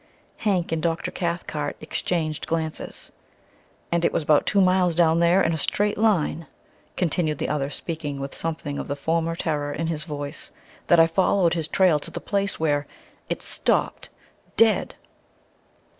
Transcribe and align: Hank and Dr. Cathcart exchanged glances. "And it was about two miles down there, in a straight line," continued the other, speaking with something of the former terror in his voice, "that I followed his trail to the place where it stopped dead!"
Hank 0.37 0.71
and 0.71 0.81
Dr. 0.81 1.11
Cathcart 1.11 1.75
exchanged 1.79 2.47
glances. 2.47 3.11
"And 3.91 4.03
it 4.03 4.11
was 4.11 4.23
about 4.23 4.47
two 4.47 4.59
miles 4.59 4.95
down 4.95 5.19
there, 5.19 5.43
in 5.43 5.53
a 5.53 5.59
straight 5.59 5.95
line," 5.95 6.47
continued 6.97 7.37
the 7.37 7.47
other, 7.49 7.69
speaking 7.69 8.19
with 8.19 8.33
something 8.33 8.79
of 8.79 8.87
the 8.87 8.95
former 8.95 9.35
terror 9.35 9.71
in 9.71 9.85
his 9.85 10.03
voice, 10.03 10.49
"that 10.87 10.99
I 10.99 11.05
followed 11.05 11.53
his 11.53 11.67
trail 11.67 11.99
to 11.99 12.09
the 12.09 12.19
place 12.19 12.59
where 12.59 12.87
it 13.29 13.43
stopped 13.43 14.09
dead!" 14.57 14.95